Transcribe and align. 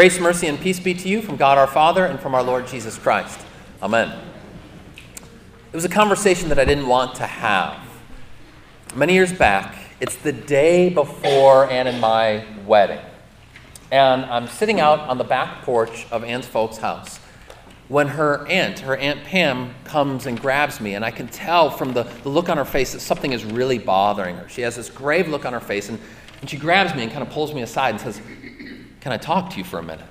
Grace, 0.00 0.18
mercy, 0.18 0.46
and 0.46 0.58
peace 0.58 0.80
be 0.80 0.94
to 0.94 1.10
you 1.10 1.20
from 1.20 1.36
God 1.36 1.58
our 1.58 1.66
Father 1.66 2.06
and 2.06 2.18
from 2.18 2.34
our 2.34 2.42
Lord 2.42 2.66
Jesus 2.66 2.96
Christ. 2.96 3.38
Amen. 3.82 4.18
It 5.70 5.76
was 5.76 5.84
a 5.84 5.90
conversation 5.90 6.48
that 6.48 6.58
I 6.58 6.64
didn't 6.64 6.86
want 6.86 7.16
to 7.16 7.26
have. 7.26 7.78
Many 8.96 9.12
years 9.12 9.30
back, 9.30 9.76
it's 10.00 10.16
the 10.16 10.32
day 10.32 10.88
before 10.88 11.68
Anne 11.68 11.86
and 11.86 12.00
my 12.00 12.46
wedding. 12.64 13.04
And 13.90 14.24
I'm 14.24 14.48
sitting 14.48 14.80
out 14.80 15.00
on 15.00 15.18
the 15.18 15.24
back 15.24 15.64
porch 15.64 16.06
of 16.10 16.24
Anne's 16.24 16.46
folks' 16.46 16.78
house 16.78 17.18
when 17.88 18.08
her 18.08 18.46
aunt, 18.46 18.78
her 18.78 18.96
Aunt 18.96 19.22
Pam, 19.24 19.74
comes 19.84 20.24
and 20.24 20.40
grabs 20.40 20.80
me. 20.80 20.94
And 20.94 21.04
I 21.04 21.10
can 21.10 21.28
tell 21.28 21.70
from 21.70 21.92
the, 21.92 22.04
the 22.22 22.30
look 22.30 22.48
on 22.48 22.56
her 22.56 22.64
face 22.64 22.94
that 22.94 23.00
something 23.00 23.34
is 23.34 23.44
really 23.44 23.78
bothering 23.78 24.36
her. 24.36 24.48
She 24.48 24.62
has 24.62 24.76
this 24.76 24.88
grave 24.88 25.28
look 25.28 25.44
on 25.44 25.52
her 25.52 25.60
face, 25.60 25.90
and, 25.90 25.98
and 26.40 26.48
she 26.48 26.56
grabs 26.56 26.94
me 26.94 27.02
and 27.02 27.12
kind 27.12 27.22
of 27.22 27.28
pulls 27.28 27.52
me 27.52 27.60
aside 27.60 27.90
and 27.90 28.00
says, 28.00 28.22
can 29.00 29.12
I 29.12 29.16
talk 29.16 29.50
to 29.50 29.58
you 29.58 29.64
for 29.64 29.78
a 29.78 29.82
minute? 29.82 30.06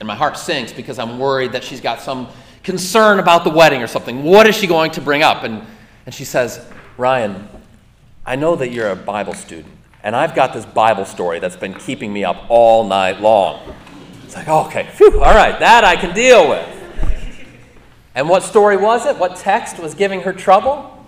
And 0.00 0.06
my 0.06 0.14
heart 0.14 0.36
sinks 0.36 0.72
because 0.72 0.98
I'm 0.98 1.18
worried 1.18 1.52
that 1.52 1.62
she's 1.62 1.80
got 1.80 2.00
some 2.00 2.28
concern 2.62 3.18
about 3.18 3.44
the 3.44 3.50
wedding 3.50 3.82
or 3.82 3.86
something. 3.86 4.22
What 4.22 4.46
is 4.46 4.56
she 4.56 4.66
going 4.66 4.90
to 4.92 5.00
bring 5.00 5.22
up? 5.22 5.44
And, 5.44 5.62
and 6.06 6.14
she 6.14 6.24
says, 6.24 6.64
Ryan, 6.96 7.48
I 8.24 8.36
know 8.36 8.56
that 8.56 8.70
you're 8.70 8.90
a 8.90 8.96
Bible 8.96 9.34
student, 9.34 9.74
and 10.02 10.16
I've 10.16 10.34
got 10.34 10.52
this 10.52 10.64
Bible 10.64 11.04
story 11.04 11.40
that's 11.40 11.56
been 11.56 11.74
keeping 11.74 12.12
me 12.12 12.24
up 12.24 12.46
all 12.48 12.86
night 12.86 13.20
long. 13.20 13.74
It's 14.24 14.34
like, 14.34 14.48
okay, 14.48 14.88
phew, 14.92 15.22
all 15.22 15.34
right, 15.34 15.58
that 15.58 15.84
I 15.84 15.96
can 15.96 16.14
deal 16.14 16.48
with. 16.48 16.68
And 18.14 18.28
what 18.28 18.42
story 18.42 18.76
was 18.76 19.06
it? 19.06 19.16
What 19.18 19.36
text 19.36 19.78
was 19.78 19.94
giving 19.94 20.22
her 20.22 20.32
trouble? 20.32 21.04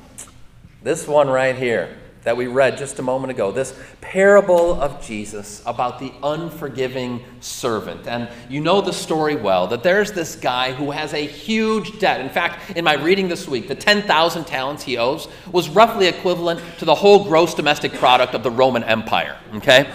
This 0.83 1.07
one 1.07 1.29
right 1.29 1.57
here 1.57 1.97
that 2.25 2.37
we 2.37 2.47
read 2.47 2.77
just 2.77 2.99
a 2.99 3.03
moment 3.03 3.31
ago, 3.31 3.53
this 3.53 3.79
parable 4.01 4.81
of 4.81 5.05
Jesus 5.05 5.63
about 5.67 5.99
the 5.99 6.13
unforgiving 6.23 7.23
servant. 7.41 8.07
And 8.07 8.29
you 8.49 8.61
know 8.61 8.81
the 8.81 8.93
story 8.93 9.37
well 9.37 9.67
that 9.69 9.83
there's 9.83 10.13
this 10.13 10.35
guy 10.35 10.73
who 10.73 10.91
has 10.91 11.13
a 11.13 11.27
huge 11.27 11.99
debt. 11.99 12.21
In 12.21 12.31
fact, 12.31 12.77
in 12.77 12.85
my 12.85 12.95
reading 12.95 13.29
this 13.29 13.47
week, 13.47 13.69
the 13.69 13.75
10,000 13.75 14.45
talents 14.45 14.83
he 14.83 14.97
owes 14.97 15.29
was 15.53 15.69
roughly 15.69 16.07
equivalent 16.07 16.61
to 16.79 16.85
the 16.85 16.95
whole 16.95 17.25
gross 17.25 17.55
domestic 17.55 17.93
product 17.93 18.35
of 18.35 18.43
the 18.43 18.51
Roman 18.51 18.83
Empire, 18.85 19.37
okay? 19.55 19.91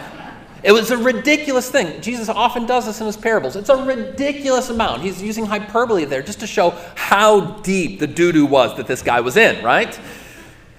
It 0.61 0.73
was 0.73 0.91
a 0.91 0.97
ridiculous 0.97 1.71
thing. 1.71 2.01
Jesus 2.01 2.27
often 2.27 2.65
does 2.65 2.85
this 2.85 2.99
in 2.99 3.07
his 3.07 3.15
parables. 3.15 3.55
It's 3.55 3.69
a 3.69 3.77
ridiculous 3.77 4.69
amount. 4.69 5.01
He's 5.01 5.21
using 5.21 5.45
hyperbole 5.45 6.03
there 6.05 6.21
just 6.21 6.41
to 6.41 6.47
show 6.47 6.71
how 6.95 7.61
deep 7.61 7.99
the 7.99 8.07
doo 8.07 8.31
doo 8.33 8.45
was 8.45 8.75
that 8.75 8.85
this 8.85 9.01
guy 9.01 9.21
was 9.21 9.37
in, 9.37 9.63
right? 9.63 9.97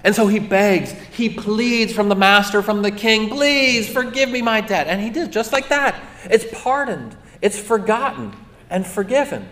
And 0.02 0.14
so 0.14 0.26
he 0.26 0.38
begs, 0.38 0.92
he 1.12 1.28
pleads 1.28 1.92
from 1.92 2.08
the 2.08 2.14
master, 2.14 2.62
from 2.62 2.82
the 2.82 2.90
king, 2.90 3.28
please 3.28 3.88
forgive 3.88 4.30
me 4.30 4.40
my 4.40 4.60
debt. 4.60 4.86
And 4.86 5.00
he 5.00 5.10
did, 5.10 5.30
just 5.30 5.52
like 5.52 5.68
that. 5.68 6.00
It's 6.24 6.46
pardoned, 6.62 7.16
it's 7.42 7.58
forgotten, 7.58 8.34
and 8.70 8.86
forgiven. 8.86 9.48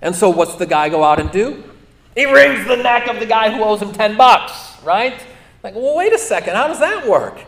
And 0.00 0.16
so 0.16 0.30
what's 0.30 0.56
the 0.56 0.66
guy 0.66 0.88
go 0.88 1.04
out 1.04 1.20
and 1.20 1.30
do? 1.30 1.62
He 2.14 2.26
wrings 2.26 2.66
the 2.66 2.76
neck 2.76 3.08
of 3.08 3.20
the 3.20 3.26
guy 3.26 3.50
who 3.50 3.62
owes 3.62 3.80
him 3.80 3.92
10 3.92 4.16
bucks, 4.16 4.52
right? 4.82 5.24
Like, 5.62 5.74
well, 5.74 5.96
wait 5.96 6.12
a 6.12 6.18
second, 6.18 6.56
how 6.56 6.66
does 6.66 6.80
that 6.80 7.06
work? 7.06 7.38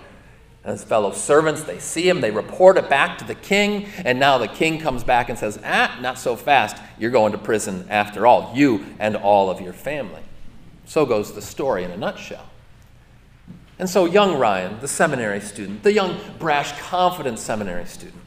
And 0.63 0.73
his 0.73 0.85
fellow 0.85 1.13
servants, 1.13 1.65
they 1.65 1.79
see 1.79 2.09
him, 2.09 2.23
they 2.23 2.31
report 2.31 2.79
it 2.79 2.89
back 2.89 3.19
to 3.19 3.25
the 3.25 3.35
king, 3.35 3.87
and 3.99 4.19
now 4.19 4.39
the 4.39 4.49
king 4.49 4.81
comes 4.81 5.05
back 5.05 5.29
and 5.29 5.39
says, 5.39 5.59
Ah, 5.63 5.99
not 6.01 6.19
so 6.19 6.37
fast. 6.37 6.77
You're 6.99 7.11
going 7.11 7.33
to 7.33 7.39
prison 7.39 7.87
after 7.91 8.27
all, 8.27 8.53
you 8.55 8.87
and 8.99 9.15
all 9.17 9.51
of 9.51 9.61
your 9.61 9.75
family. 9.75 10.23
So 10.87 11.05
goes 11.05 11.35
the 11.35 11.43
story 11.43 11.85
in 11.85 11.91
a 11.91 11.97
nutshell. 11.97 12.49
And 13.79 13.91
so, 13.91 14.05
young 14.05 14.39
Ryan, 14.39 14.79
the 14.81 14.89
seminary 14.89 15.41
student, 15.41 15.83
the 15.83 15.93
young, 15.93 16.19
brash, 16.39 16.79
confident 16.81 17.39
seminary 17.39 17.87
student, 17.87 18.23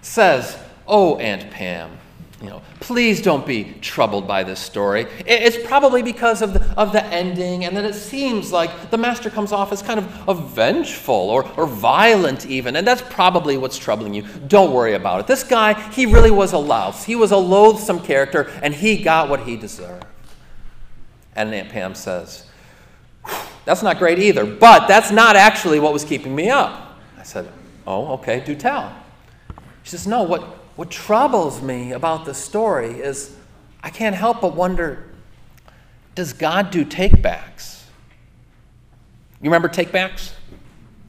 says, 0.00 0.58
Oh, 0.86 1.16
Aunt 1.18 1.50
Pam, 1.50 1.98
you 2.40 2.48
know, 2.48 2.62
please 2.78 3.20
don't 3.20 3.44
be 3.44 3.74
troubled 3.80 4.28
by 4.28 4.44
this 4.44 4.60
story. 4.60 5.06
It's 5.26 5.58
probably 5.66 6.02
because 6.02 6.40
of 6.40 6.54
the, 6.54 6.62
of 6.78 6.92
the 6.92 7.04
ending, 7.06 7.64
and 7.64 7.76
that 7.76 7.84
it 7.84 7.94
seems 7.94 8.52
like 8.52 8.90
the 8.90 8.96
master 8.96 9.28
comes 9.28 9.50
off 9.50 9.72
as 9.72 9.82
kind 9.82 9.98
of, 9.98 10.28
of 10.28 10.50
vengeful 10.50 11.14
or, 11.14 11.44
or 11.58 11.66
violent, 11.66 12.46
even. 12.46 12.76
And 12.76 12.86
that's 12.86 13.02
probably 13.02 13.58
what's 13.58 13.76
troubling 13.76 14.14
you. 14.14 14.22
Don't 14.46 14.72
worry 14.72 14.94
about 14.94 15.20
it. 15.20 15.26
This 15.26 15.42
guy, 15.42 15.74
he 15.90 16.06
really 16.06 16.30
was 16.30 16.52
a 16.52 16.58
louse. 16.58 17.02
He 17.04 17.16
was 17.16 17.32
a 17.32 17.36
loathsome 17.36 18.00
character, 18.00 18.48
and 18.62 18.72
he 18.72 19.02
got 19.02 19.28
what 19.28 19.40
he 19.40 19.56
deserved. 19.56 20.06
And 21.34 21.52
Aunt 21.52 21.70
Pam 21.70 21.96
says, 21.96 22.44
That's 23.68 23.82
not 23.82 23.98
great 23.98 24.18
either, 24.18 24.46
but 24.46 24.88
that's 24.88 25.10
not 25.10 25.36
actually 25.36 25.78
what 25.78 25.92
was 25.92 26.02
keeping 26.02 26.34
me 26.34 26.48
up. 26.48 26.98
I 27.18 27.22
said, 27.22 27.52
Oh, 27.86 28.14
okay, 28.14 28.40
do 28.40 28.54
tell. 28.54 28.96
She 29.82 29.90
says, 29.90 30.06
No, 30.06 30.22
what, 30.22 30.40
what 30.76 30.90
troubles 30.90 31.60
me 31.60 31.92
about 31.92 32.24
the 32.24 32.32
story 32.32 32.92
is 32.92 33.36
I 33.82 33.90
can't 33.90 34.16
help 34.16 34.40
but 34.40 34.54
wonder 34.54 35.04
does 36.14 36.32
God 36.32 36.70
do 36.70 36.82
takebacks? 36.82 37.82
You 39.42 39.50
remember 39.50 39.68
takebacks? 39.68 40.32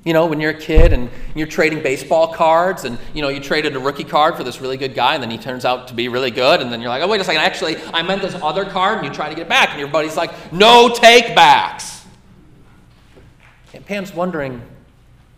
You 0.03 0.11
know, 0.11 0.25
when 0.25 0.41
you're 0.41 0.51
a 0.51 0.59
kid 0.59 0.91
and 0.91 1.09
you're 1.35 1.47
trading 1.47 1.81
baseball 1.81 2.33
cards 2.33 2.83
and, 2.83 2.97
you 3.13 3.21
know, 3.21 3.29
you 3.29 3.39
traded 3.39 3.73
a 3.77 3.79
rookie 3.79 4.03
card 4.03 4.35
for 4.35 4.43
this 4.43 4.59
really 4.59 4.75
good 4.75 4.95
guy 4.95 5.13
and 5.13 5.23
then 5.23 5.31
he 5.31 5.37
turns 5.37 5.63
out 5.63 5.87
to 5.87 5.93
be 5.93 6.09
really 6.09 6.31
good 6.31 6.59
and 6.59 6.73
then 6.73 6.81
you're 6.81 6.89
like, 6.89 7.01
oh, 7.01 7.07
wait 7.07 7.21
a 7.21 7.23
second, 7.23 7.41
actually, 7.41 7.77
I 7.93 8.01
meant 8.01 8.21
this 8.21 8.35
other 8.35 8.65
card 8.65 8.97
and 8.97 9.07
you 9.07 9.13
try 9.13 9.29
to 9.29 9.35
get 9.35 9.43
it 9.43 9.49
back 9.49 9.69
and 9.69 9.79
your 9.79 9.87
buddy's 9.87 10.17
like, 10.17 10.51
no 10.51 10.89
takebacks. 10.89 11.98
And 13.74 13.85
Pam's 13.85 14.13
wondering, 14.13 14.62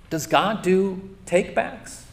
does 0.10 0.28
God 0.28 0.62
do 0.62 1.16
takebacks? 1.26 2.04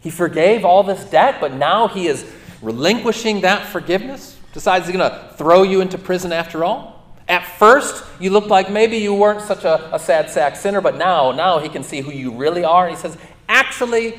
He 0.00 0.10
forgave 0.10 0.64
all 0.64 0.82
this 0.82 1.04
debt, 1.04 1.38
but 1.40 1.52
now 1.52 1.88
he 1.88 2.06
is 2.06 2.30
relinquishing 2.62 3.40
that 3.42 3.66
forgiveness, 3.66 4.38
decides 4.52 4.86
he's 4.86 4.96
going 4.96 5.10
to 5.10 5.34
throw 5.34 5.62
you 5.62 5.80
into 5.80 5.98
prison 5.98 6.32
after 6.32 6.64
all. 6.64 7.02
At 7.28 7.44
first, 7.44 8.04
you 8.20 8.30
looked 8.30 8.48
like 8.48 8.70
maybe 8.70 8.98
you 8.98 9.12
weren't 9.12 9.42
such 9.42 9.64
a, 9.64 9.94
a 9.94 9.98
sad 9.98 10.30
sack 10.30 10.56
sinner, 10.56 10.80
but 10.80 10.96
now, 10.96 11.32
now 11.32 11.58
he 11.58 11.68
can 11.68 11.82
see 11.82 12.00
who 12.00 12.12
you 12.12 12.30
really 12.30 12.64
are. 12.64 12.86
And 12.86 12.96
he 12.96 13.00
says, 13.00 13.18
actually, 13.48 14.18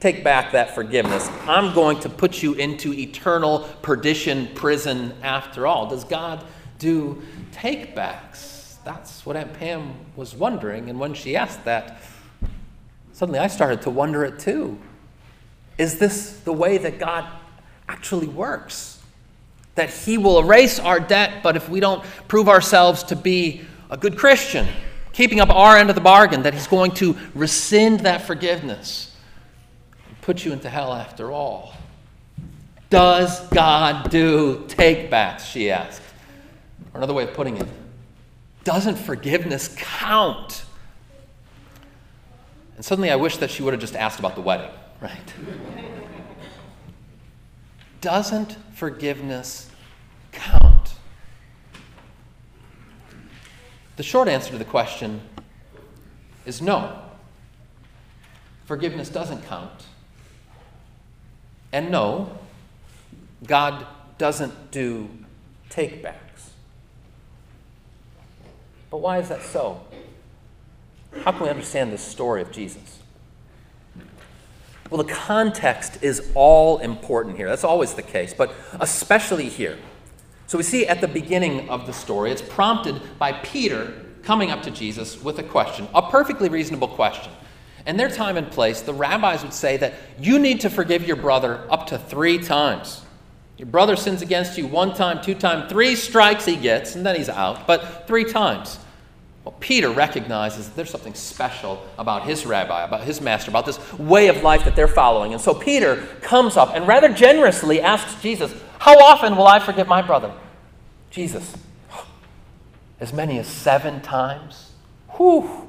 take 0.00 0.24
back 0.24 0.52
that 0.52 0.74
forgiveness. 0.74 1.28
I'm 1.42 1.74
going 1.74 2.00
to 2.00 2.08
put 2.08 2.42
you 2.42 2.54
into 2.54 2.94
eternal 2.94 3.60
perdition 3.82 4.48
prison 4.54 5.12
after 5.22 5.66
all. 5.66 5.88
Does 5.88 6.04
God 6.04 6.42
do 6.78 7.22
take 7.52 7.94
backs? 7.94 8.57
That's 8.88 9.26
what 9.26 9.36
Aunt 9.36 9.52
Pam 9.52 9.94
was 10.16 10.34
wondering. 10.34 10.88
And 10.88 10.98
when 10.98 11.12
she 11.12 11.36
asked 11.36 11.66
that, 11.66 12.00
suddenly 13.12 13.38
I 13.38 13.48
started 13.48 13.82
to 13.82 13.90
wonder 13.90 14.24
it 14.24 14.38
too. 14.38 14.78
Is 15.76 15.98
this 15.98 16.40
the 16.40 16.54
way 16.54 16.78
that 16.78 16.98
God 16.98 17.26
actually 17.86 18.28
works? 18.28 18.98
that 19.78 19.90
He 19.90 20.18
will 20.18 20.40
erase 20.40 20.80
our 20.80 20.98
debt, 20.98 21.40
but 21.40 21.54
if 21.54 21.68
we 21.68 21.78
don't 21.78 22.04
prove 22.26 22.48
ourselves 22.48 23.04
to 23.04 23.14
be 23.14 23.60
a 23.90 23.96
good 23.96 24.18
Christian, 24.18 24.66
keeping 25.12 25.38
up 25.38 25.50
our 25.50 25.76
end 25.76 25.88
of 25.88 25.94
the 25.94 26.02
bargain, 26.02 26.42
that 26.42 26.52
He's 26.52 26.66
going 26.66 26.90
to 26.94 27.16
rescind 27.32 28.00
that 28.00 28.22
forgiveness 28.22 29.16
and 30.08 30.20
put 30.20 30.44
you 30.44 30.52
into 30.52 30.68
hell 30.68 30.92
after 30.92 31.30
all. 31.30 31.74
Does 32.90 33.48
God 33.50 34.10
do 34.10 34.64
take 34.66 35.10
backs? 35.10 35.44
She 35.44 35.70
asked. 35.70 36.02
Or 36.92 36.98
another 36.98 37.14
way 37.14 37.22
of 37.22 37.34
putting 37.34 37.58
it, 37.58 37.68
doesn't 38.68 38.96
forgiveness 38.96 39.74
count? 39.78 40.66
And 42.76 42.84
suddenly 42.84 43.10
I 43.10 43.16
wish 43.16 43.38
that 43.38 43.50
she 43.50 43.62
would 43.62 43.72
have 43.72 43.80
just 43.80 43.96
asked 43.96 44.18
about 44.18 44.34
the 44.34 44.42
wedding, 44.42 44.70
right? 45.00 45.32
Doesn't 48.02 48.58
forgiveness 48.74 49.70
count? 50.32 50.92
The 53.96 54.02
short 54.02 54.28
answer 54.28 54.50
to 54.50 54.58
the 54.58 54.66
question 54.66 55.22
is 56.44 56.60
no. 56.60 57.04
Forgiveness 58.66 59.08
doesn't 59.08 59.46
count. 59.46 59.86
And 61.72 61.90
no, 61.90 62.38
God 63.46 63.86
doesn't 64.18 64.70
do 64.70 65.08
takebacks. 65.70 66.27
But 68.90 68.98
why 68.98 69.18
is 69.18 69.28
that 69.28 69.42
so? 69.42 69.80
How 71.24 71.32
can 71.32 71.42
we 71.42 71.48
understand 71.48 71.92
this 71.92 72.02
story 72.02 72.42
of 72.42 72.50
Jesus? 72.50 72.98
Well, 74.90 75.02
the 75.02 75.12
context 75.12 76.02
is 76.02 76.30
all 76.34 76.78
important 76.78 77.36
here. 77.36 77.48
That's 77.48 77.64
always 77.64 77.94
the 77.94 78.02
case, 78.02 78.32
but 78.32 78.54
especially 78.80 79.48
here. 79.48 79.76
So 80.46 80.56
we 80.56 80.64
see 80.64 80.86
at 80.86 81.02
the 81.02 81.08
beginning 81.08 81.68
of 81.68 81.86
the 81.86 81.92
story, 81.92 82.30
it's 82.30 82.40
prompted 82.40 83.00
by 83.18 83.32
Peter 83.32 83.92
coming 84.22 84.50
up 84.50 84.62
to 84.62 84.70
Jesus 84.70 85.22
with 85.22 85.38
a 85.38 85.42
question, 85.42 85.88
a 85.94 86.10
perfectly 86.10 86.48
reasonable 86.48 86.88
question. 86.88 87.32
In 87.86 87.96
their 87.96 88.08
time 88.08 88.36
and 88.36 88.50
place, 88.50 88.80
the 88.80 88.94
rabbis 88.94 89.42
would 89.42 89.52
say 89.52 89.76
that 89.78 89.94
you 90.18 90.38
need 90.38 90.60
to 90.62 90.70
forgive 90.70 91.06
your 91.06 91.16
brother 91.16 91.66
up 91.70 91.86
to 91.88 91.98
three 91.98 92.38
times. 92.38 93.02
Your 93.58 93.66
brother 93.66 93.96
sins 93.96 94.22
against 94.22 94.56
you 94.56 94.68
one 94.68 94.94
time, 94.94 95.20
two 95.20 95.34
times, 95.34 95.68
three 95.68 95.96
strikes 95.96 96.44
he 96.44 96.54
gets, 96.54 96.94
and 96.94 97.04
then 97.04 97.16
he's 97.16 97.28
out, 97.28 97.66
but 97.66 98.06
three 98.06 98.24
times. 98.24 98.78
Well, 99.42 99.56
Peter 99.58 99.90
recognizes 99.90 100.68
there's 100.70 100.90
something 100.90 101.14
special 101.14 101.84
about 101.98 102.22
his 102.22 102.46
rabbi, 102.46 102.84
about 102.84 103.02
his 103.02 103.20
master, 103.20 103.50
about 103.50 103.66
this 103.66 103.98
way 103.98 104.28
of 104.28 104.44
life 104.44 104.64
that 104.64 104.76
they're 104.76 104.86
following. 104.86 105.32
And 105.32 105.42
so 105.42 105.54
Peter 105.54 105.96
comes 106.20 106.56
up 106.56 106.74
and 106.74 106.86
rather 106.86 107.12
generously 107.12 107.80
asks 107.80 108.22
Jesus, 108.22 108.54
How 108.78 108.96
often 108.96 109.36
will 109.36 109.48
I 109.48 109.58
forgive 109.58 109.88
my 109.88 110.02
brother? 110.02 110.32
Jesus, 111.10 111.56
as 113.00 113.12
many 113.12 113.40
as 113.40 113.48
seven 113.48 114.00
times? 114.02 114.70
Whew. 115.16 115.66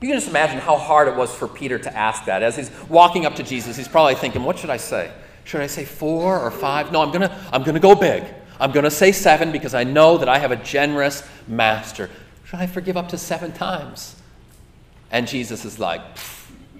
You 0.00 0.06
can 0.06 0.16
just 0.16 0.28
imagine 0.28 0.58
how 0.58 0.76
hard 0.76 1.08
it 1.08 1.16
was 1.16 1.34
for 1.34 1.48
Peter 1.48 1.80
to 1.80 1.96
ask 1.96 2.26
that. 2.26 2.44
As 2.44 2.54
he's 2.54 2.70
walking 2.88 3.26
up 3.26 3.34
to 3.36 3.42
Jesus, 3.42 3.76
he's 3.76 3.88
probably 3.88 4.14
thinking, 4.14 4.44
What 4.44 4.56
should 4.56 4.70
I 4.70 4.76
say? 4.76 5.10
Should 5.48 5.62
I 5.62 5.66
say 5.66 5.86
four 5.86 6.38
or 6.38 6.50
five? 6.50 6.92
No, 6.92 7.00
I'm 7.00 7.10
going 7.10 7.22
to 7.22 7.34
I'm 7.50 7.62
going 7.62 7.72
to 7.72 7.80
go 7.80 7.94
big. 7.94 8.22
I'm 8.60 8.70
going 8.70 8.84
to 8.84 8.90
say 8.90 9.12
seven 9.12 9.50
because 9.50 9.72
I 9.72 9.82
know 9.82 10.18
that 10.18 10.28
I 10.28 10.38
have 10.38 10.50
a 10.50 10.56
generous 10.56 11.26
master. 11.46 12.10
Should 12.44 12.58
I 12.58 12.66
forgive 12.66 12.98
up 12.98 13.08
to 13.08 13.16
seven 13.16 13.52
times? 13.52 14.14
And 15.10 15.26
Jesus 15.26 15.64
is 15.64 15.78
like, 15.78 16.02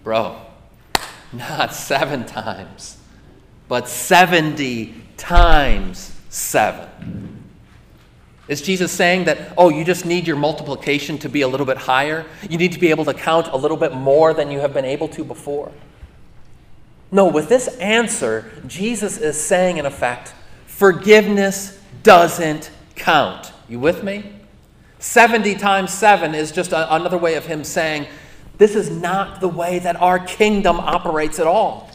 Bro, 0.04 0.38
not 1.32 1.72
seven 1.72 2.26
times, 2.26 2.98
but 3.68 3.88
70 3.88 4.94
times 5.16 6.14
seven. 6.28 7.42
Is 8.48 8.60
Jesus 8.60 8.92
saying 8.92 9.24
that, 9.24 9.54
oh, 9.56 9.70
you 9.70 9.82
just 9.82 10.04
need 10.04 10.26
your 10.26 10.36
multiplication 10.36 11.16
to 11.20 11.30
be 11.30 11.40
a 11.40 11.48
little 11.48 11.66
bit 11.66 11.78
higher? 11.78 12.26
You 12.50 12.58
need 12.58 12.72
to 12.72 12.78
be 12.78 12.90
able 12.90 13.06
to 13.06 13.14
count 13.14 13.48
a 13.48 13.56
little 13.56 13.78
bit 13.78 13.94
more 13.94 14.34
than 14.34 14.50
you 14.50 14.60
have 14.60 14.74
been 14.74 14.84
able 14.84 15.08
to 15.08 15.24
before? 15.24 15.72
No, 17.10 17.26
with 17.26 17.48
this 17.48 17.68
answer, 17.78 18.50
Jesus 18.66 19.16
is 19.18 19.40
saying, 19.40 19.78
in 19.78 19.86
effect, 19.86 20.34
forgiveness 20.66 21.80
doesn't 22.02 22.70
count. 22.94 23.52
You 23.68 23.80
with 23.80 24.02
me? 24.02 24.32
70 24.98 25.54
times 25.56 25.92
7 25.92 26.34
is 26.34 26.52
just 26.52 26.72
a, 26.72 26.94
another 26.94 27.18
way 27.18 27.34
of 27.34 27.46
him 27.46 27.64
saying, 27.64 28.06
this 28.58 28.74
is 28.74 28.90
not 28.90 29.40
the 29.40 29.48
way 29.48 29.78
that 29.78 29.96
our 29.96 30.18
kingdom 30.18 30.78
operates 30.78 31.38
at 31.38 31.46
all. 31.46 31.90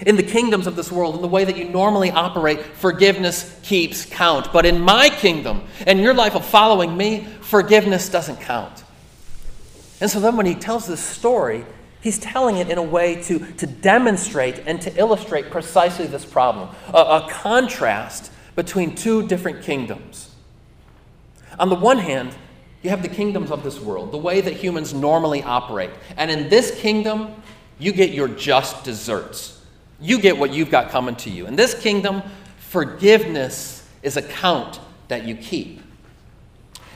In 0.00 0.16
the 0.16 0.22
kingdoms 0.22 0.66
of 0.66 0.76
this 0.76 0.90
world, 0.90 1.14
in 1.14 1.22
the 1.22 1.28
way 1.28 1.44
that 1.44 1.56
you 1.56 1.66
normally 1.66 2.10
operate, 2.10 2.60
forgiveness 2.60 3.58
keeps 3.62 4.04
count. 4.04 4.52
But 4.52 4.66
in 4.66 4.80
my 4.80 5.08
kingdom 5.08 5.62
and 5.86 6.00
your 6.00 6.14
life 6.14 6.34
of 6.34 6.44
following 6.44 6.96
me, 6.96 7.26
forgiveness 7.42 8.08
doesn't 8.08 8.40
count. 8.40 8.82
And 10.00 10.10
so 10.10 10.18
then 10.18 10.36
when 10.36 10.46
he 10.46 10.54
tells 10.54 10.86
this 10.86 11.00
story, 11.00 11.64
he's 12.00 12.18
telling 12.18 12.56
it 12.56 12.68
in 12.68 12.78
a 12.78 12.82
way 12.82 13.22
to, 13.22 13.38
to 13.54 13.66
demonstrate 13.66 14.62
and 14.66 14.80
to 14.82 14.96
illustrate 14.98 15.50
precisely 15.50 16.06
this 16.06 16.24
problem 16.24 16.74
a, 16.92 16.98
a 16.98 17.28
contrast 17.30 18.32
between 18.56 18.94
two 18.94 19.26
different 19.26 19.62
kingdoms. 19.62 20.34
On 21.58 21.68
the 21.68 21.76
one 21.76 21.98
hand, 21.98 22.34
you 22.82 22.90
have 22.90 23.02
the 23.02 23.08
kingdoms 23.08 23.50
of 23.50 23.62
this 23.62 23.78
world, 23.78 24.12
the 24.12 24.18
way 24.18 24.40
that 24.40 24.54
humans 24.54 24.94
normally 24.94 25.42
operate. 25.42 25.90
And 26.16 26.30
in 26.30 26.48
this 26.48 26.70
kingdom, 26.80 27.34
you 27.78 27.92
get 27.92 28.10
your 28.10 28.28
just 28.28 28.84
deserts. 28.84 29.60
You 30.00 30.18
get 30.18 30.38
what 30.38 30.52
you've 30.52 30.70
got 30.70 30.90
coming 30.90 31.16
to 31.16 31.30
you. 31.30 31.46
In 31.46 31.56
this 31.56 31.74
kingdom, 31.74 32.22
forgiveness 32.58 33.86
is 34.02 34.16
a 34.16 34.22
count 34.22 34.80
that 35.08 35.24
you 35.24 35.34
keep. 35.34 35.82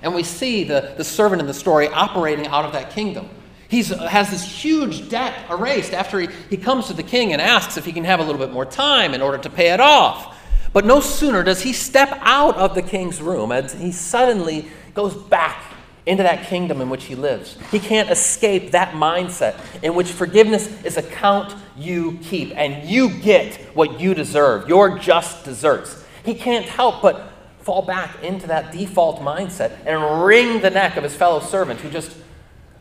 And 0.02 0.14
we 0.14 0.22
see 0.22 0.64
the, 0.64 0.94
the 0.96 1.04
servant 1.04 1.40
in 1.40 1.46
the 1.46 1.54
story 1.54 1.88
operating 1.88 2.46
out 2.46 2.64
of 2.64 2.72
that 2.72 2.90
kingdom. 2.90 3.28
He 3.74 3.82
has 3.82 4.30
this 4.30 4.44
huge 4.44 5.08
debt 5.08 5.50
erased 5.50 5.94
after 5.94 6.20
he, 6.20 6.28
he 6.48 6.56
comes 6.56 6.86
to 6.86 6.92
the 6.92 7.02
king 7.02 7.32
and 7.32 7.42
asks 7.42 7.76
if 7.76 7.84
he 7.84 7.90
can 7.90 8.04
have 8.04 8.20
a 8.20 8.22
little 8.22 8.38
bit 8.38 8.52
more 8.52 8.64
time 8.64 9.14
in 9.14 9.20
order 9.20 9.36
to 9.38 9.50
pay 9.50 9.72
it 9.72 9.80
off. 9.80 10.38
But 10.72 10.84
no 10.84 11.00
sooner 11.00 11.42
does 11.42 11.60
he 11.60 11.72
step 11.72 12.16
out 12.20 12.56
of 12.56 12.76
the 12.76 12.82
king's 12.82 13.20
room 13.20 13.50
as 13.50 13.72
he 13.72 13.90
suddenly 13.90 14.68
goes 14.94 15.14
back 15.14 15.74
into 16.06 16.22
that 16.22 16.46
kingdom 16.46 16.82
in 16.82 16.88
which 16.88 17.06
he 17.06 17.16
lives. 17.16 17.58
He 17.72 17.80
can't 17.80 18.10
escape 18.12 18.70
that 18.70 18.92
mindset 18.92 19.58
in 19.82 19.96
which 19.96 20.12
forgiveness 20.12 20.68
is 20.84 20.96
a 20.96 21.02
count 21.02 21.52
you 21.76 22.20
keep 22.22 22.56
and 22.56 22.88
you 22.88 23.10
get 23.10 23.56
what 23.74 23.98
you 23.98 24.14
deserve, 24.14 24.68
your 24.68 25.00
just 25.00 25.44
deserts. 25.44 26.04
He 26.24 26.34
can't 26.36 26.66
help 26.66 27.02
but 27.02 27.32
fall 27.58 27.82
back 27.82 28.22
into 28.22 28.46
that 28.46 28.70
default 28.70 29.20
mindset 29.20 29.76
and 29.84 30.24
wring 30.24 30.60
the 30.60 30.70
neck 30.70 30.96
of 30.96 31.02
his 31.02 31.16
fellow 31.16 31.40
servant 31.40 31.80
who 31.80 31.90
just 31.90 32.14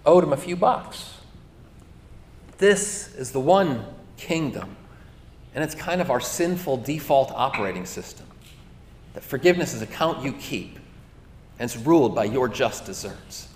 owed 0.05 0.23
him 0.23 0.33
a 0.33 0.37
few 0.37 0.55
bucks. 0.55 1.17
This 2.57 3.13
is 3.15 3.31
the 3.31 3.39
one 3.39 3.85
kingdom, 4.17 4.75
and 5.55 5.63
it's 5.63 5.75
kind 5.75 6.01
of 6.01 6.11
our 6.11 6.19
sinful 6.19 6.77
default 6.77 7.31
operating 7.31 7.85
system. 7.85 8.27
That 9.13 9.23
forgiveness 9.23 9.73
is 9.73 9.81
a 9.81 9.87
count 9.87 10.23
you 10.23 10.33
keep 10.33 10.79
and 11.59 11.69
it's 11.69 11.77
ruled 11.85 12.15
by 12.15 12.25
your 12.25 12.47
just 12.47 12.85
deserts. 12.85 13.47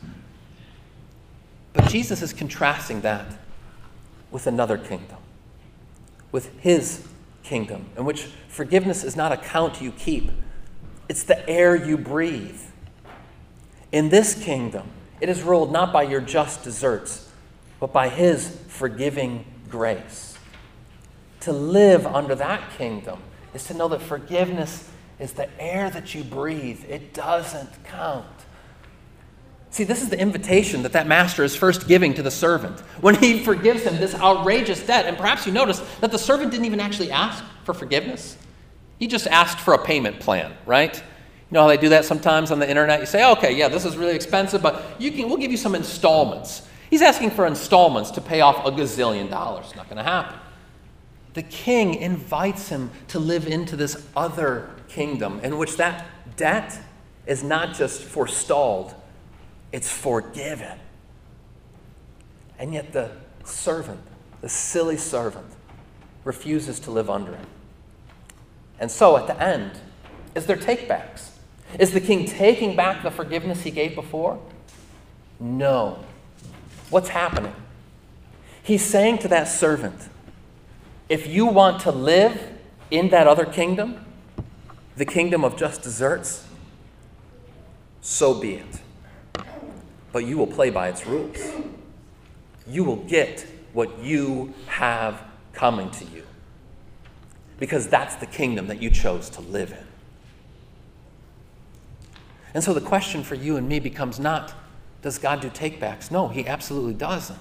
But 1.73 1.89
Jesus 1.89 2.21
is 2.21 2.33
contrasting 2.33 3.01
that 3.01 3.25
with 4.31 4.47
another 4.47 4.77
kingdom, 4.77 5.17
with 6.31 6.57
his 6.59 7.07
kingdom, 7.43 7.89
in 7.97 8.05
which 8.05 8.29
forgiveness 8.47 9.03
is 9.03 9.15
not 9.15 9.31
a 9.31 9.37
count 9.37 9.81
you 9.81 9.91
keep, 9.91 10.31
it's 11.09 11.23
the 11.23 11.47
air 11.49 11.75
you 11.75 11.97
breathe. 11.97 12.61
In 13.91 14.09
this 14.09 14.35
kingdom, 14.35 14.89
it 15.19 15.29
is 15.29 15.41
ruled 15.43 15.71
not 15.71 15.91
by 15.91 16.03
your 16.03 16.21
just 16.21 16.63
deserts, 16.63 17.29
but 17.79 17.93
by 17.93 18.09
his 18.09 18.55
forgiving 18.67 19.45
grace. 19.69 20.37
To 21.41 21.51
live 21.51 22.05
under 22.05 22.35
that 22.35 22.71
kingdom 22.77 23.19
is 23.53 23.65
to 23.65 23.73
know 23.73 23.87
that 23.89 24.01
forgiveness 24.01 24.89
is 25.19 25.33
the 25.33 25.49
air 25.59 25.89
that 25.89 26.13
you 26.13 26.23
breathe. 26.23 26.83
It 26.87 27.13
doesn't 27.13 27.69
count. 27.85 28.25
See, 29.69 29.83
this 29.83 30.01
is 30.01 30.09
the 30.09 30.19
invitation 30.19 30.83
that 30.83 30.93
that 30.93 31.07
master 31.07 31.43
is 31.43 31.55
first 31.55 31.87
giving 31.87 32.13
to 32.15 32.23
the 32.23 32.31
servant 32.31 32.79
when 33.01 33.15
he 33.15 33.43
forgives 33.43 33.83
him 33.83 33.97
this 33.97 34.15
outrageous 34.15 34.85
debt. 34.85 35.05
And 35.05 35.17
perhaps 35.17 35.45
you 35.45 35.51
notice 35.51 35.79
that 35.99 36.11
the 36.11 36.17
servant 36.17 36.51
didn't 36.51 36.65
even 36.65 36.79
actually 36.79 37.11
ask 37.11 37.43
for 37.63 37.73
forgiveness, 37.73 38.37
he 38.97 39.07
just 39.07 39.27
asked 39.27 39.59
for 39.59 39.73
a 39.73 39.83
payment 39.83 40.19
plan, 40.19 40.53
right? 40.65 41.01
You 41.49 41.55
know 41.55 41.61
how 41.61 41.67
they 41.67 41.77
do 41.77 41.89
that 41.89 42.03
sometimes 42.03 42.51
on 42.51 42.59
the 42.59 42.69
internet? 42.69 42.99
You 42.99 43.05
say, 43.05 43.29
okay, 43.31 43.55
yeah, 43.55 43.69
this 43.69 43.85
is 43.85 43.95
really 43.95 44.15
expensive, 44.15 44.61
but 44.61 44.83
you 44.99 45.11
can, 45.11 45.29
we'll 45.29 45.37
give 45.37 45.51
you 45.51 45.57
some 45.57 45.75
installments. 45.75 46.67
He's 46.89 47.01
asking 47.01 47.31
for 47.31 47.45
installments 47.45 48.11
to 48.11 48.21
pay 48.21 48.41
off 48.41 48.65
a 48.65 48.71
gazillion 48.71 49.29
dollars. 49.29 49.67
It's 49.67 49.75
not 49.75 49.85
going 49.85 49.97
to 49.97 50.03
happen. 50.03 50.37
The 51.33 51.43
king 51.43 51.95
invites 51.95 52.67
him 52.67 52.91
to 53.09 53.19
live 53.19 53.47
into 53.47 53.75
this 53.75 54.05
other 54.15 54.69
kingdom 54.89 55.39
in 55.41 55.57
which 55.57 55.77
that 55.77 56.05
debt 56.35 56.77
is 57.25 57.43
not 57.43 57.75
just 57.75 58.01
forestalled, 58.01 58.93
it's 59.71 59.91
forgiven. 59.91 60.79
And 62.59 62.73
yet 62.73 62.91
the 62.91 63.11
servant, 63.43 64.01
the 64.41 64.49
silly 64.49 64.97
servant, 64.97 65.47
refuses 66.23 66.79
to 66.81 66.91
live 66.91 67.09
under 67.09 67.33
it. 67.33 67.45
And 68.79 68.91
so 68.91 69.15
at 69.15 69.27
the 69.27 69.41
end, 69.41 69.71
is 70.35 70.45
there 70.45 70.57
takebacks? 70.57 71.29
Is 71.79 71.91
the 71.91 72.01
king 72.01 72.25
taking 72.25 72.75
back 72.75 73.03
the 73.03 73.11
forgiveness 73.11 73.63
he 73.63 73.71
gave 73.71 73.95
before? 73.95 74.39
No. 75.39 75.99
What's 76.89 77.09
happening? 77.09 77.53
He's 78.63 78.83
saying 78.83 79.19
to 79.19 79.27
that 79.29 79.47
servant, 79.47 80.09
if 81.09 81.27
you 81.27 81.45
want 81.45 81.81
to 81.81 81.91
live 81.91 82.41
in 82.91 83.09
that 83.09 83.27
other 83.27 83.45
kingdom, 83.45 84.05
the 84.95 85.05
kingdom 85.05 85.43
of 85.43 85.55
just 85.55 85.83
deserts, 85.83 86.45
so 88.01 88.33
be 88.33 88.55
it. 88.55 88.81
But 90.11 90.25
you 90.25 90.37
will 90.37 90.47
play 90.47 90.69
by 90.69 90.89
its 90.89 91.05
rules. 91.05 91.37
You 92.65 92.83
will 92.83 93.03
get 93.03 93.45
what 93.73 93.99
you 93.99 94.53
have 94.67 95.21
coming 95.53 95.91
to 95.91 96.05
you. 96.05 96.23
Because 97.59 97.87
that's 97.87 98.15
the 98.15 98.25
kingdom 98.25 98.67
that 98.67 98.81
you 98.81 98.89
chose 98.89 99.29
to 99.31 99.41
live 99.41 99.71
in. 99.71 99.85
And 102.53 102.63
so 102.63 102.73
the 102.73 102.81
question 102.81 103.23
for 103.23 103.35
you 103.35 103.57
and 103.57 103.67
me 103.67 103.79
becomes 103.79 104.19
not, 104.19 104.53
does 105.01 105.17
God 105.17 105.41
do 105.41 105.49
takebacks? 105.49 106.11
No, 106.11 106.27
He 106.27 106.47
absolutely 106.47 106.93
doesn't. 106.93 107.39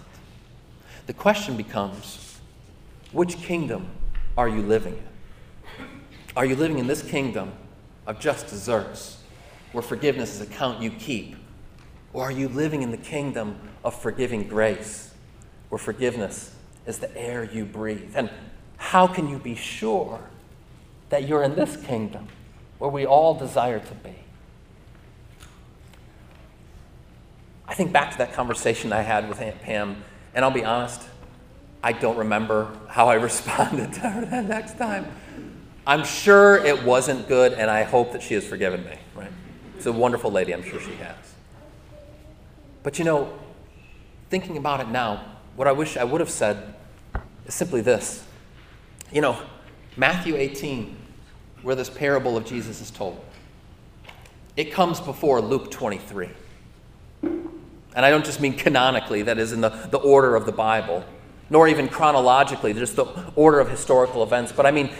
The 1.07 1.13
question 1.13 1.57
becomes, 1.57 2.39
which 3.13 3.37
kingdom 3.37 3.89
are 4.37 4.49
you 4.49 4.63
living 4.63 4.95
in? 4.95 5.87
Are 6.37 6.45
you 6.45 6.57
living 6.57 6.79
in 6.79 6.87
this 6.87 7.03
kingdom 7.03 7.53
of 8.07 8.21
just 8.21 8.49
deserts, 8.49 9.23
where 9.73 9.83
forgiveness 9.83 10.35
is 10.35 10.41
a 10.43 10.47
count 10.47 10.83
you 10.83 10.91
keep? 10.91 11.37
Or 12.13 12.25
are 12.25 12.33
you 12.33 12.49
living 12.49 12.83
in 12.83 12.91
the 12.91 12.99
kingdom 12.99 13.59
of 13.85 13.99
forgiving 14.01 14.47
grace, 14.49 15.15
where 15.69 15.79
forgiveness 15.79 16.55
is 16.87 16.99
the 16.99 17.17
air 17.17 17.45
you 17.45 17.65
breathe? 17.65 18.13
And 18.15 18.31
how 18.77 19.07
can 19.07 19.29
you 19.29 19.39
be 19.39 19.55
sure 19.55 20.21
that 21.09 21.27
you're 21.27 21.43
in 21.43 21.55
this 21.55 21.77
kingdom 21.77 22.29
where 22.79 22.91
we 22.91 23.07
all 23.07 23.35
desire 23.35 23.79
to 23.79 23.95
be? 23.95 24.15
I 27.69 27.75
think 27.75 27.93
back 27.93 28.13
to 28.13 28.19
that 28.19 28.33
conversation 28.33 28.93
I 28.93 29.03
had 29.03 29.29
with 29.29 29.41
Aunt 29.41 29.61
Pam, 29.61 30.03
and 30.35 30.45
I'll 30.45 30.51
be 30.51 30.65
honest, 30.65 31.03
I 31.83 31.93
don't 31.93 32.17
remember 32.17 32.73
how 32.89 33.09
I 33.09 33.15
responded 33.29 33.93
to 33.95 34.01
her 34.01 34.25
that 34.27 34.47
next 34.47 34.79
time. 34.79 35.07
I'm 35.87 36.05
sure 36.05 36.57
it 36.57 36.83
wasn't 36.85 37.29
good, 37.29 37.53
and 37.53 37.71
I 37.71 37.85
hope 37.85 38.13
that 38.13 38.23
she 38.23 38.35
has 38.35 38.45
forgiven 38.45 38.85
me, 38.85 38.99
right? 39.15 39.31
She's 39.77 39.87
a 39.87 39.93
wonderful 39.93 40.33
lady, 40.33 40.53
I'm 40.53 40.65
sure 40.65 40.81
she 40.81 40.95
has. 40.95 41.17
But 42.83 42.99
you 42.99 43.05
know, 43.05 43.33
thinking 44.31 44.57
about 44.57 44.81
it 44.81 44.89
now, 44.89 45.25
what 45.55 45.69
I 45.69 45.73
wish 45.73 45.97
I 45.97 46.05
would 46.05 46.21
have 46.21 46.31
said 46.31 46.75
is 47.47 47.55
simply 47.55 47.81
this. 47.81 48.25
You 49.13 49.21
know, 49.21 49.41
Matthew 49.97 50.37
18, 50.37 50.97
where 51.63 51.75
this 51.75 51.89
parable 51.89 52.37
of 52.37 52.45
Jesus 52.45 52.81
is 52.81 52.91
told, 52.91 53.25
it 54.57 54.73
comes 54.73 55.01
before 55.01 55.41
Luke 55.41 55.71
23. 55.71 56.31
And 57.97 58.05
I 58.05 58.11
don't 58.11 58.25
just 58.25 58.41
mean 58.41 58.53
canonically, 58.53 59.23
that 59.23 59.39
is 59.39 59.53
in 59.53 59.63
the, 59.63 59.71
the 59.71 59.97
order 59.97 60.37
of 60.37 60.45
the 60.45 60.53
Bible, 60.53 61.03
nor 61.49 61.67
even 61.67 61.89
chronologically, 61.89 62.75
just 62.75 62.95
the 62.95 63.07
order 63.35 63.59
of 63.59 63.71
historical 63.71 64.23
events, 64.23 64.53
but 64.53 64.67
I 64.67 64.71
mean 64.71 64.91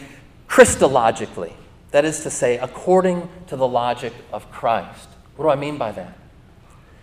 Christologically. 0.49 1.53
That 1.91 2.07
is 2.07 2.21
to 2.21 2.31
say, 2.31 2.59
according 2.59 3.29
to 3.49 3.57
the 3.57 3.69
logic 3.69 4.13
of 4.33 4.51
Christ. 4.51 5.09
What 5.37 5.45
do 5.45 5.51
I 5.51 5.57
mean 5.57 5.77
by 5.77 5.93
that? 5.93 6.17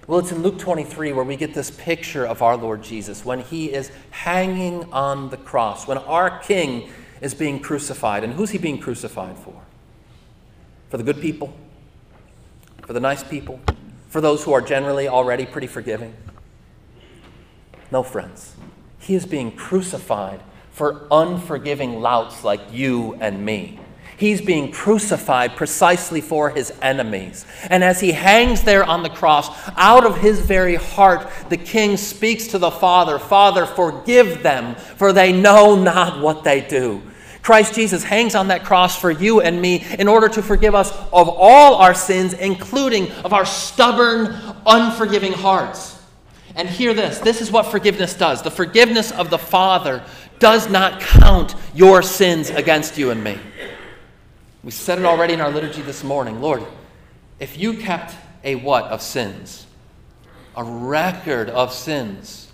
Well, 0.08 0.20
it's 0.20 0.32
in 0.32 0.42
Luke 0.42 0.58
23 0.60 1.14
where 1.14 1.24
we 1.24 1.36
get 1.36 1.54
this 1.54 1.72
picture 1.72 2.26
of 2.26 2.42
our 2.42 2.58
Lord 2.58 2.84
Jesus 2.84 3.24
when 3.24 3.40
he 3.40 3.72
is 3.72 3.92
hanging 4.10 4.92
on 4.92 5.30
the 5.30 5.38
cross, 5.38 5.88
when 5.88 6.00
our 6.00 6.40
King 6.40 6.90
is 7.22 7.34
being 7.34 7.60
crucified. 7.60 8.24
And 8.24 8.34
who's 8.34 8.50
he 8.50 8.58
being 8.58 8.80
crucified 8.80 9.38
for? 9.38 9.62
For 10.90 10.98
the 10.98 11.04
good 11.04 11.22
people? 11.22 11.56
For 12.86 12.94
the 12.94 13.00
nice 13.00 13.24
people? 13.24 13.62
For 14.14 14.22
those 14.22 14.44
who 14.44 14.54
are 14.54 14.62
generally 14.62 15.08
already 15.08 15.48
pretty 15.48 15.66
forgiving? 15.66 16.14
No, 17.92 18.04
friends. 18.04 18.56
He 19.00 19.16
is 19.16 19.26
being 19.26 19.52
crucified 19.52 20.40
for 20.70 21.08
unforgiving 21.10 22.00
louts 22.00 22.44
like 22.44 22.62
you 22.72 23.16
and 23.16 23.44
me. 23.44 23.80
He's 24.16 24.40
being 24.40 24.72
crucified 24.72 25.56
precisely 25.56 26.22
for 26.22 26.52
his 26.52 26.72
enemies. 26.80 27.48
And 27.72 27.84
as 27.84 28.02
he 28.02 28.12
hangs 28.12 28.62
there 28.62 28.84
on 28.84 29.02
the 29.02 29.10
cross, 29.10 29.50
out 29.78 30.06
of 30.06 30.20
his 30.20 30.42
very 30.42 30.76
heart, 30.76 31.28
the 31.50 31.58
king 31.58 31.98
speaks 31.98 32.46
to 32.50 32.60
the 32.60 32.70
Father 32.70 33.18
Father, 33.18 33.66
forgive 33.66 34.44
them, 34.44 34.76
for 34.76 35.12
they 35.12 35.32
know 35.32 35.76
not 35.76 36.22
what 36.22 36.44
they 36.44 36.62
do. 36.62 37.02
Christ 37.44 37.76
Jesus 37.76 38.04
hangs 38.04 38.36
on 38.36 38.48
that 38.48 38.64
cross 38.64 39.00
for 39.00 39.12
you 39.12 39.42
and 39.42 39.62
me 39.62 39.86
in 40.00 40.08
order 40.08 40.30
to 40.30 40.42
forgive 40.42 40.74
us 40.74 40.92
of 41.12 41.28
all 41.30 41.76
our 41.76 41.94
sins, 41.94 42.34
including 42.34 43.12
of 43.24 43.34
our 43.34 43.46
stubborn, 43.46 44.34
unforgiving 44.66 45.34
hearts. 45.34 46.02
And 46.56 46.70
hear 46.70 46.94
this 46.94 47.20
this 47.20 47.42
is 47.42 47.52
what 47.52 47.66
forgiveness 47.68 48.14
does. 48.14 48.42
The 48.42 48.52
forgiveness 48.52 49.12
of 49.12 49.30
the 49.30 49.38
Father 49.38 50.04
does 50.40 50.70
not 50.70 51.02
count 51.02 51.56
your 51.76 52.02
sins 52.02 52.50
against 52.50 52.98
you 52.98 53.12
and 53.12 53.24
me. 53.24 53.38
We 54.64 54.72
said 54.72 54.98
it 54.98 55.06
already 55.06 55.34
in 55.34 55.42
our 55.42 55.52
liturgy 55.52 55.82
this 55.82 56.04
morning. 56.04 56.42
Lord, 56.42 56.64
if 57.40 57.58
you 57.58 57.74
kept 57.74 58.16
a 58.46 58.56
what 58.56 58.86
of 58.86 59.02
sins? 59.02 59.66
A 60.56 60.64
record 60.64 61.50
of 61.50 61.74
sins. 61.74 62.52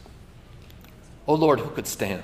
Oh 1.27 1.35
Lord, 1.35 1.59
who 1.59 1.69
could 1.69 1.85
stand? 1.85 2.23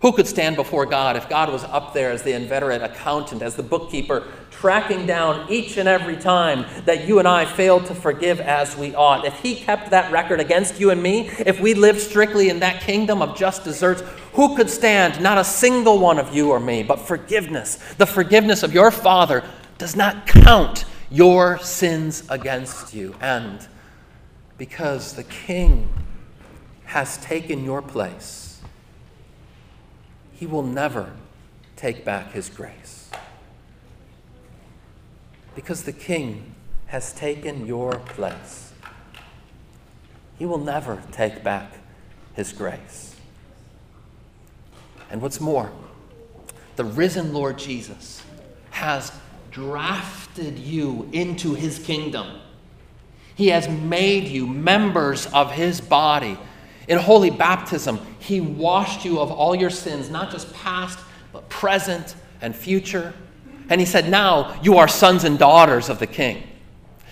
Who 0.00 0.12
could 0.12 0.26
stand 0.26 0.56
before 0.56 0.86
God 0.86 1.16
if 1.16 1.28
God 1.28 1.52
was 1.52 1.62
up 1.64 1.92
there 1.92 2.10
as 2.10 2.22
the 2.22 2.32
inveterate 2.32 2.80
accountant, 2.80 3.42
as 3.42 3.54
the 3.54 3.62
bookkeeper, 3.62 4.26
tracking 4.50 5.06
down 5.06 5.50
each 5.50 5.76
and 5.76 5.86
every 5.86 6.16
time 6.16 6.64
that 6.86 7.06
you 7.06 7.18
and 7.18 7.28
I 7.28 7.44
failed 7.44 7.84
to 7.86 7.94
forgive 7.94 8.40
as 8.40 8.78
we 8.78 8.94
ought? 8.94 9.26
If 9.26 9.38
He 9.40 9.54
kept 9.54 9.90
that 9.90 10.10
record 10.10 10.40
against 10.40 10.80
you 10.80 10.88
and 10.88 11.02
me, 11.02 11.28
if 11.40 11.60
we 11.60 11.74
lived 11.74 12.00
strictly 12.00 12.48
in 12.48 12.60
that 12.60 12.80
kingdom 12.80 13.20
of 13.20 13.36
just 13.36 13.64
deserts, 13.64 14.02
who 14.32 14.56
could 14.56 14.70
stand? 14.70 15.20
Not 15.22 15.36
a 15.36 15.44
single 15.44 15.98
one 15.98 16.18
of 16.18 16.34
you 16.34 16.50
or 16.50 16.60
me, 16.60 16.82
but 16.82 16.98
forgiveness. 16.98 17.76
The 17.98 18.06
forgiveness 18.06 18.62
of 18.62 18.72
your 18.72 18.90
Father 18.90 19.44
does 19.76 19.96
not 19.96 20.26
count 20.26 20.86
your 21.10 21.58
sins 21.58 22.24
against 22.30 22.94
you. 22.94 23.14
And 23.20 23.66
because 24.56 25.12
the 25.12 25.24
King 25.24 25.90
has 26.84 27.18
taken 27.18 27.64
your 27.64 27.82
place, 27.82 28.49
he 30.40 30.46
will 30.46 30.62
never 30.62 31.12
take 31.76 32.02
back 32.02 32.32
his 32.32 32.48
grace. 32.48 33.10
Because 35.54 35.84
the 35.84 35.92
king 35.92 36.54
has 36.86 37.12
taken 37.12 37.66
your 37.66 37.92
place. 37.98 38.72
He 40.38 40.46
will 40.46 40.56
never 40.56 41.02
take 41.12 41.44
back 41.44 41.74
his 42.32 42.54
grace. 42.54 43.14
And 45.10 45.20
what's 45.20 45.42
more, 45.42 45.70
the 46.76 46.84
risen 46.84 47.34
Lord 47.34 47.58
Jesus 47.58 48.22
has 48.70 49.12
drafted 49.50 50.58
you 50.58 51.06
into 51.12 51.52
his 51.52 51.78
kingdom. 51.78 52.40
He 53.34 53.48
has 53.48 53.68
made 53.68 54.26
you 54.26 54.46
members 54.46 55.26
of 55.26 55.52
his 55.52 55.82
body 55.82 56.38
in 56.88 56.98
holy 56.98 57.30
baptism, 57.30 58.00
he 58.18 58.40
washed 58.40 59.04
you 59.04 59.20
of 59.20 59.30
all 59.30 59.54
your 59.54 59.70
sins, 59.70 60.10
not 60.10 60.30
just 60.30 60.52
past, 60.54 60.98
but 61.32 61.48
present 61.48 62.14
and 62.40 62.54
future. 62.54 63.14
And 63.68 63.80
he 63.80 63.86
said, 63.86 64.08
Now 64.08 64.60
you 64.62 64.78
are 64.78 64.88
sons 64.88 65.24
and 65.24 65.38
daughters 65.38 65.88
of 65.88 65.98
the 65.98 66.06
king. 66.06 66.42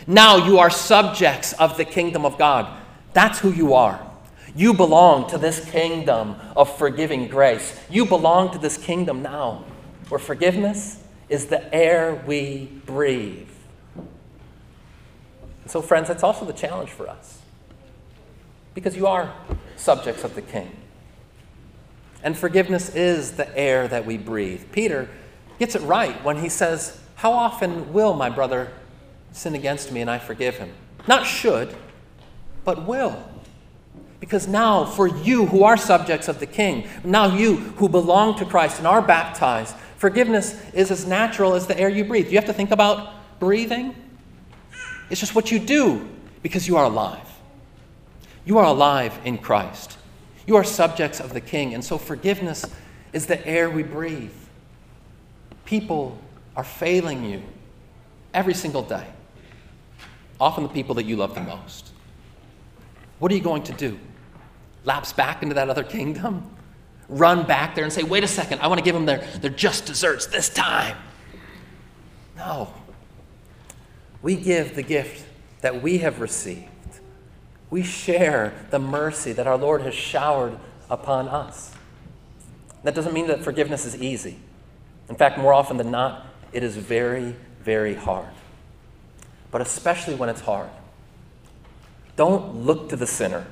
Now 0.07 0.37
you 0.37 0.59
are 0.59 0.71
subjects 0.71 1.53
of 1.55 1.77
the 1.77 1.85
kingdom 1.85 2.25
of 2.25 2.39
God. 2.39 2.81
That's 3.13 3.39
who 3.39 3.53
you 3.53 3.75
are. 3.75 4.05
You 4.57 4.75
belong 4.75 5.29
to 5.31 5.39
this 5.39 5.65
kingdom 5.71 6.37
of 6.57 6.77
forgiving 6.79 7.29
grace. 7.29 7.79
You 7.91 8.07
belong 8.07 8.53
to 8.53 8.59
this 8.59 8.77
kingdom 8.77 9.23
now 9.23 9.65
where 10.09 10.19
forgiveness 10.19 11.03
is 11.29 11.47
the 11.47 11.73
air 11.75 12.23
we 12.27 12.71
breathe. 12.87 13.49
And 13.97 15.71
so, 15.71 15.83
friends, 15.83 16.09
that's 16.09 16.23
also 16.23 16.45
the 16.45 16.53
challenge 16.55 16.91
for 16.91 17.09
us 17.09 17.39
because 18.75 18.97
you 18.97 19.07
are 19.07 19.33
subjects 19.79 20.25
of 20.25 20.35
the 20.35 20.43
king. 20.43 20.71
And 22.23 22.37
forgiveness 22.37 22.95
is 22.95 23.33
the 23.33 23.57
air 23.57 23.89
that 23.89 24.05
we 24.05 24.19
breathe. 24.19 24.65
Peter 24.73 25.09
gets 25.59 25.75
it 25.75 25.83
right 25.83 26.23
when 26.25 26.39
he 26.39 26.49
says, 26.49 27.01
How 27.17 27.33
often 27.33 27.93
will 27.93 28.15
my 28.15 28.29
brother 28.29 28.73
sin 29.33 29.55
against 29.55 29.93
me 29.93 30.01
and 30.01 30.11
I 30.11 30.19
forgive 30.19 30.57
him? 30.57 30.73
Not 31.07 31.27
should, 31.27 31.75
but 32.65 32.87
will. 32.87 33.17
Because 34.21 34.49
now, 34.49 34.85
for 34.85 35.07
you 35.07 35.47
who 35.47 35.63
are 35.63 35.77
subjects 35.77 36.27
of 36.27 36.41
the 36.41 36.47
king, 36.47 36.89
now 37.05 37.37
you 37.37 37.57
who 37.57 37.89
belong 37.89 38.37
to 38.39 38.45
Christ 38.45 38.79
and 38.79 38.87
are 38.87 39.01
baptized, 39.01 39.77
forgiveness 39.97 40.61
is 40.75 40.91
as 40.91 41.07
natural 41.07 41.55
as 41.55 41.69
the 41.69 41.79
air 41.79 41.89
you 41.89 42.05
breathe. 42.05 42.29
You 42.29 42.37
have 42.37 42.47
to 42.47 42.53
think 42.53 42.73
about 42.73 43.13
breathing. 43.39 43.95
It's 45.09 45.21
just 45.21 45.37
what 45.37 45.53
you 45.53 45.61
do 45.61 46.09
because 46.43 46.67
you 46.67 46.77
are 46.77 46.85
alive. 46.85 47.28
You 48.49 48.57
are 48.57 48.65
alive 48.65 49.21
in 49.27 49.37
Christ. 49.37 49.99
You 50.47 50.57
are 50.57 50.65
subjects 50.65 51.21
of 51.21 51.35
the 51.35 51.41
King, 51.41 51.75
and 51.75 51.85
so 51.85 51.99
forgiveness 51.99 52.65
is 53.13 53.27
the 53.27 53.47
air 53.47 53.69
we 53.69 53.83
breathe. 53.83 54.33
People 55.67 56.17
are 56.57 56.65
failing 56.65 57.27
you 57.27 57.43
every 58.33 58.55
single 58.55 58.81
day, 58.81 59.07
often 60.41 60.63
the 60.63 60.71
people 60.71 60.95
that 60.95 61.05
you 61.05 61.17
love 61.17 61.35
the 61.35 61.43
most. 61.43 61.91
What 63.19 63.31
are 63.31 63.35
you 63.35 63.43
going 63.43 63.65
to 63.65 63.75
do? 63.75 63.99
Lapse 64.83 65.13
back 65.13 65.43
into 65.43 65.55
that 65.55 65.69
other 65.69 65.85
kingdom? 65.85 66.51
Run 67.11 67.47
back 67.47 67.75
there 67.75 67.85
and 67.85 67.93
say, 67.93 68.03
wait 68.03 68.25
a 68.25 68.29
second, 68.29 68.61
I 68.61 68.69
want 68.69 68.79
to 68.79 68.83
give 68.83 68.95
them 68.95 69.05
their, 69.05 69.19
their 69.43 69.51
just 69.51 69.85
deserts 69.85 70.25
this 70.25 70.49
time. 70.49 70.97
No. 72.35 72.73
We 74.23 74.37
give 74.37 74.75
the 74.75 74.83
gift 74.83 75.27
that 75.61 75.83
we 75.83 75.99
have 75.99 76.23
received 76.23 76.71
we 77.71 77.83
share 77.83 78.55
the 78.71 78.79
mercy 78.79 79.33
that 79.33 79.47
our 79.47 79.57
Lord 79.57 79.83
has 79.83 79.95
showered 79.95 80.59
upon 80.91 81.29
us. 81.29 81.73
That 82.83 82.95
doesn't 82.95 83.13
mean 83.13 83.27
that 83.27 83.45
forgiveness 83.45 83.85
is 83.85 83.97
easy. 83.97 84.39
In 85.09 85.17
fact, 85.17 85.39
more 85.39 85.53
often 85.53 85.77
than 85.77 85.91
not, 85.91 86.27
it 86.53 86.63
is 86.63 86.77
very, 86.77 87.35
very 87.63 87.95
hard. 87.95 88.29
But 89.51 89.61
especially 89.61 90.15
when 90.15 90.29
it's 90.29 90.41
hard, 90.41 90.71
don't 92.17 92.57
look 92.65 92.89
to 92.91 92.97
the 92.97 93.07
sinner. 93.07 93.47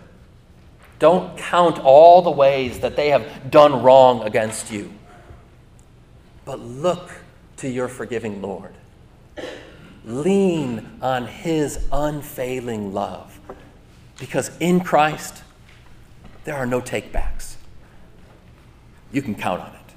Don't 0.99 1.37
count 1.37 1.79
all 1.79 2.23
the 2.23 2.31
ways 2.31 2.81
that 2.81 2.97
they 2.97 3.11
have 3.11 3.51
done 3.51 3.83
wrong 3.83 4.23
against 4.23 4.73
you. 4.73 4.93
But 6.45 6.61
look 6.61 7.11
to 7.59 7.69
your 7.69 7.89
forgiving 7.89 8.41
Lord. 8.41 8.73
Lean 10.05 10.99
on 11.03 11.27
his 11.27 11.87
unfailing 11.93 12.95
love 12.95 13.39
because 14.19 14.51
in 14.61 14.81
Christ, 14.81 15.43
there 16.45 16.55
are 16.55 16.67
no 16.67 16.81
takebacks. 16.81 17.57
You 19.13 19.23
can 19.23 19.35
count 19.35 19.61
on 19.61 19.69
it. 19.69 19.95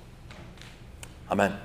Amen. 1.32 1.58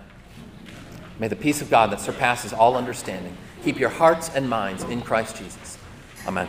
May 1.18 1.28
the 1.28 1.36
peace 1.36 1.62
of 1.62 1.70
God 1.70 1.90
that 1.90 2.00
surpasses 2.00 2.52
all 2.52 2.76
understanding 2.76 3.36
keep 3.62 3.78
your 3.78 3.88
hearts 3.88 4.30
and 4.34 4.48
minds 4.48 4.82
in 4.84 5.00
Christ 5.00 5.36
Jesus. 5.36 5.78
Amen. 6.26 6.48